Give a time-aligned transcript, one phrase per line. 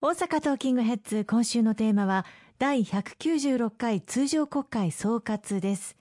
[0.00, 2.24] 大阪トーキングヘッズ今週のテーマは
[2.60, 5.96] 第196回通常国会総括です。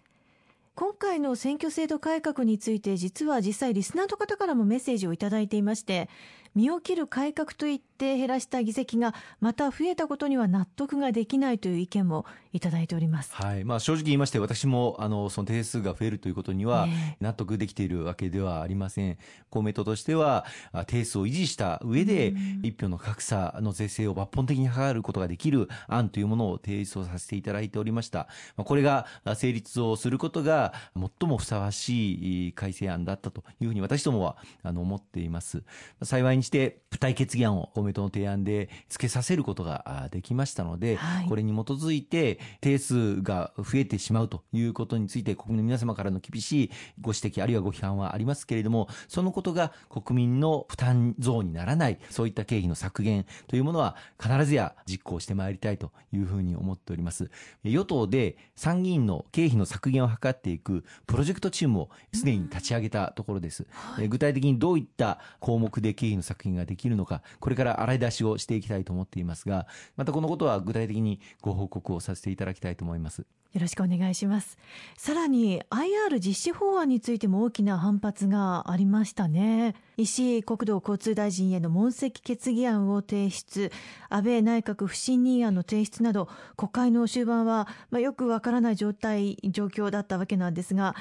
[0.75, 6.09] 今回の選挙制度改革について実は実際リスナーの方からもメッセージをいただいていまして
[6.53, 13.63] 身を切る改革といって減らした議席がまた増えたことには納得ができないという意見もいただいております、はい。
[13.63, 16.87] まあ、正直言いまして私もあのその定数が増えるということには
[17.19, 19.17] 納得できているわけではありません、
[19.49, 20.45] 公明党としては
[20.87, 22.33] 定数を維持した上で
[22.63, 28.27] 一票の格差の是正を抜本的に図ることができる案というものを提出をさせていただいておりました。
[28.55, 35.63] これが成立をすることが最もふさわしい改正案だったというふうに私どもはあの思っています。
[36.03, 57.29] 幸いにして付帯決議案を公明党の提案で付けさせることができましたので、はい、これに基づいて定数が増えてしまうということについて国民の皆様からの厳しいご指摘あるいはご批判はありますけれどもそのことが国民の負担増にならないそういった経費の削減というものは必ずや実行してまいりたいというふうに思っております。
[57.63, 73.25] 与党で参議院の経費の削減を図っていくプロジェクトチームをすでに立ち上げたところです、はい、具体的にどういった項目で経費の削減ができるのか、これから洗い出しをしていきたいと思っていますが、またこのことは具体的にご報告をさせていただきたいと思います。
[73.53, 74.57] よろしくお願いします。
[74.97, 79.73] さらに IR 実施法案についても大きな反発がありましたね。
[79.95, 83.71] 石井国土交通大臣への問責決議案を提出、
[84.09, 90.95] 安倍内閣不信任案の提出など、国会の終盤は、まあ、よくわからない状態、状況だったわけなんですが、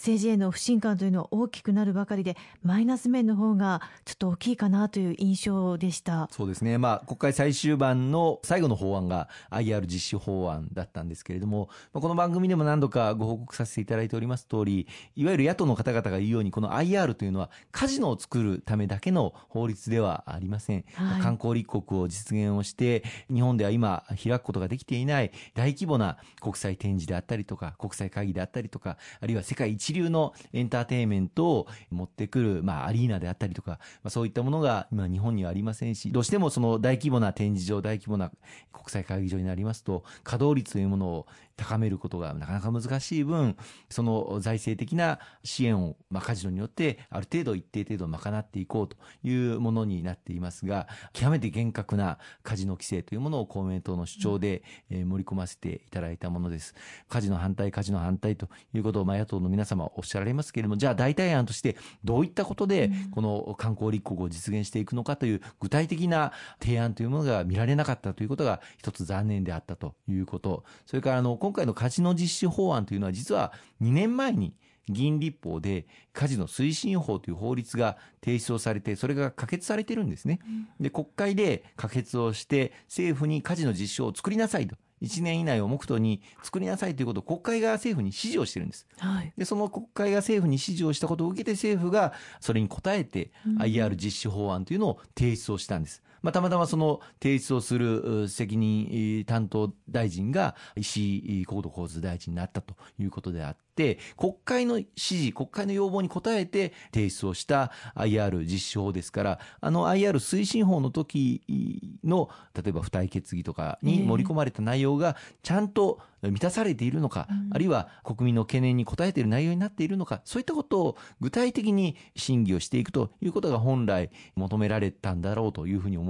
[0.00, 6.26] 政治への不信感というのは大きくなるばかりでマイナス面の方がちょっと大きいかなという印象でした。
[6.32, 38.30] そうですね、まあ、国会最終盤の最後の法案が IR 実施法案だったんですけれども、この番組でも何度かご報告させていただいております通りいわゆる野党の方々が言うようにこの IR というのはカジノを作るためだけの法律ではありません、はい、観光立国を実現をして日本では今開くことができていない大規模な国際展示であったりとか国際会議であったりとかあるいは世界一一流のエンターテインメントを持ってくる、まあ、アリーナであったりとか、まあ、そういったものが今日本にはありませんし、どうしてもその大規模な展示場、大規模な
[38.72, 41.26] 国際会議場になりますと、稼働率というものを
[41.60, 43.56] 高めることがなかなか難しい分、
[43.88, 56.74] その財政的な支援を、まあ、カジノによってある程度一定程度賄っていこうというものになっていますが、極めて厳格なカジノ規制というものを公明党の主張で、え盛り込ませていただいたものです。
[57.08, 73.52] カジノ反対、カジノ反対ということを、まあ、野党の皆様様おっしゃられますけれども、じゃあ代替案としてどういったことでこの観光立国を実現していくのかという具体的な提案というものが見られなかったということが一つ残念であったということ、それからあの今回のカジノ実施法案というのは実は
[73.82, 74.54] 2年前に
[74.88, 80.40] 議員立法でカジノ推進法という法律が提出をされてそれが可決されてるんですね。
[80.80, 88.86] で国会で可決をして政府にカジノ実証を作りなさいと1年以内を目途に作りなさいということを国会が政府に指示をしてるんです。
[88.98, 96.02] はい、でその国会が政府に指示をしたことを受けて政府がそれに応えて IR 実施法案というのを提出をしたんです。
[96.22, 126.09] まあ、たまたまその提出をする責任担当大臣が石井国土交通大臣になったということであって、国会の指示、国会の要望に応えて提出をした IR 実施法ですから、あの IR 推進法の時の、例えば付帯決議とかに盛り込まれた内容がちゃんと満たされているのか、うん、あるいは国民の懸念に応えている内容になっているのか、そういったことを具体的に審議をしていくということが本来求められたんだろうというふうに思います。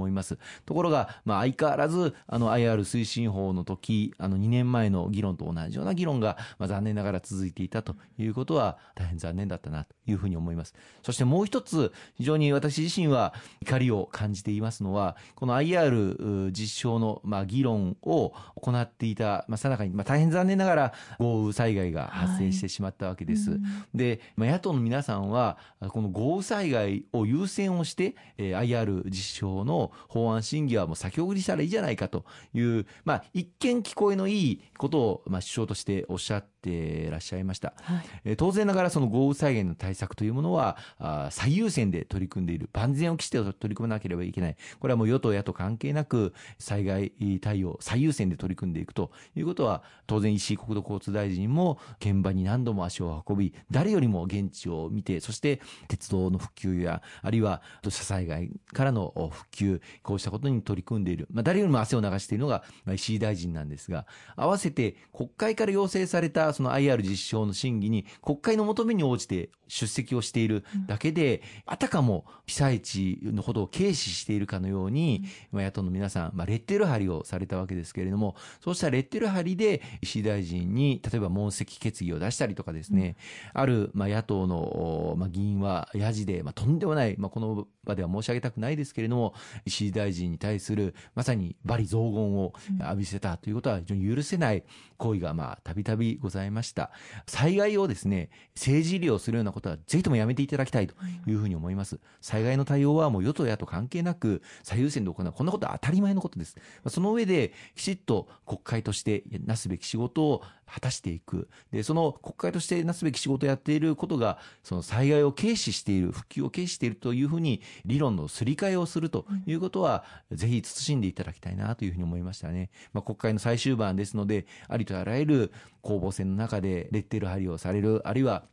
[0.65, 10.73] ところが、まあ、相変わらず、あの IR 推進法の時、あの2年前の議論と同じような議論が、まあ、残念ながら続いていたということは大変残念だったなというふうに思います。
[11.03, 23.51] そしてもう一つ、非常に私自身は怒りを感じていますのは、この IR 実証の、まあ、議論を行っていた、まあ、さなかに、まあ、大変残念ながら豪雨災害が発生してしまったわけです。
[23.51, 23.59] はい、
[23.93, 25.57] で、まあ、野党の皆さんは、
[25.89, 37.73] この豪雨災害を優先をして、えー、IR 実証の法案審議はもう先送りしたらいいじゃないかという、まあ、一見聞こえのいいことを、まあ、首相としておっしゃっていらっしゃいました。
[37.81, 42.69] はい、当然ながらその豪雨災害の対策というものは、あ最優先で取り組んでいる。
[42.73, 44.55] 万全を期して取り組まなければいけない。
[44.79, 47.11] これはもう与党野党関係なく、災害
[47.41, 61.27] 対応最優先で取り組んでいくということは、当然石井国土交通大臣も現場に何度も足を運び、誰よりも現地を見て、そして鉄道の復旧や、あるいは土砂災害からの復旧、る、こうしたことに取り組んでいる。
[61.31, 64.05] まあ、誰よりも汗を流しているのが、まあ、石井大臣なんですが、
[64.35, 83.15] 合わせて国会から要請されたその IR 実施法の審議に国会の求めに応じて出席をしているだけで、あたかも被災地のことを軽視しているかのように、まあ、野党の皆さん、まあ、レッテル貼りをされたわけですけれども、そうしたレッテル貼りで石井大臣に、例えば問責決議を出したりとかですね、
[83.53, 89.33] ある、まあ、野党の、まあ、議員は、やじで、まあ、とんでもない、まあ、この場では申し上げたくないですけれども、
[89.71, 94.63] 石井大臣に対する、まさに罵詈雑言を浴びせたということは非常に許せない
[94.97, 96.91] 行為が、まあ、たびたびございました。
[97.25, 100.95] 災害をですね、政治利用するようなことは、ぜひともやめていただきたいと
[101.25, 101.99] いうふうに思います。
[102.19, 105.31] 災害の対応はもう与党野党関係なく、最優先で行う。
[105.31, 106.57] こんなことは当たり前のことです。
[106.87, 111.49] その上で、きちっと国会としてなすべき仕事を果たしていく。
[111.71, 122.69] で、その国会としてなすべき仕事をやっていることが、その災害を軽視している、復旧を軽視しているというふうに、理論のすり替えをするということは、ぜひ慎んでいただきたいなというふうに思いましたね。
[122.93, 125.51] まあ、国会の最終盤ですので、ありとあらゆる
[125.81, 128.45] 攻防戦の中でレッテル貼りをされる、あるいは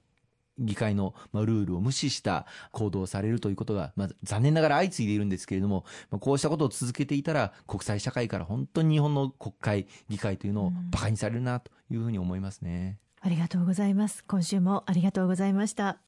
[0.59, 5.85] 議会のルールを無視した行動をされるということが、まあ、残念ながら相次いでいるんですけれども、
[6.21, 12.99] こうしたことを続けていたら、国際社会から本当に日本の国会、議会というのを馬鹿にされるなというふうに思いますね。
[13.21, 14.25] ありがとうございます。
[14.25, 16.08] 今週もありがとうございました。